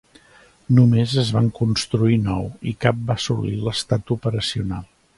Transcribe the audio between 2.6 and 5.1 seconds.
i cap va assolit l'estat operacional.